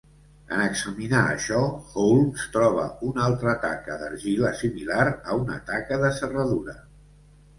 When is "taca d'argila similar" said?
3.67-5.05